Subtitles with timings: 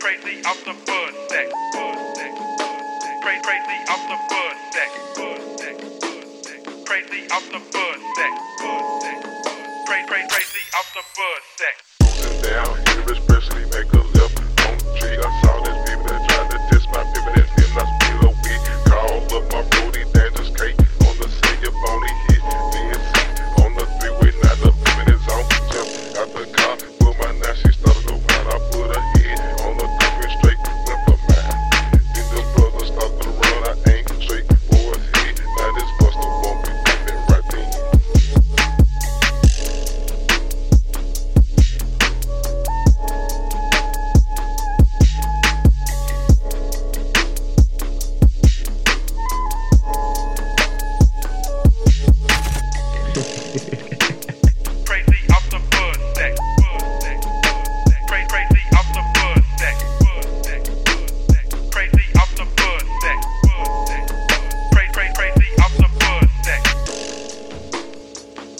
[0.00, 1.48] Crazy off the bud deck.
[3.22, 3.78] Great, greatly
[4.08, 4.90] the bud deck.
[6.86, 8.32] crazy off the bud deck.
[9.86, 11.76] Great, great, crazy off the bud deck.
[13.72, 13.97] Make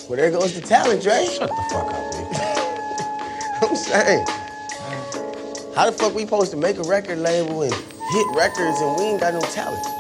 [0.09, 1.27] Well, there goes the talent, Dre.
[1.27, 3.69] Shut the fuck up, dude.
[3.71, 4.25] I'm saying.
[5.75, 9.05] How the fuck we supposed to make a record label and hit records and we
[9.05, 9.98] ain't got no talent?